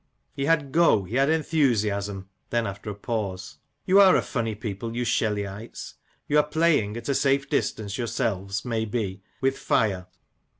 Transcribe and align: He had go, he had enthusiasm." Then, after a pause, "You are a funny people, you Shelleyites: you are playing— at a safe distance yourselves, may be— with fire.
He 0.33 0.45
had 0.45 0.71
go, 0.71 1.03
he 1.03 1.17
had 1.17 1.29
enthusiasm." 1.29 2.27
Then, 2.49 2.65
after 2.65 2.89
a 2.89 2.95
pause, 2.95 3.59
"You 3.85 3.99
are 3.99 4.15
a 4.15 4.23
funny 4.23 4.55
people, 4.55 4.95
you 4.95 5.03
Shelleyites: 5.05 5.93
you 6.27 6.39
are 6.39 6.43
playing— 6.47 6.97
at 6.97 7.07
a 7.07 7.13
safe 7.13 7.47
distance 7.51 7.99
yourselves, 7.99 8.65
may 8.65 8.85
be— 8.85 9.21
with 9.41 9.59
fire. 9.59 10.07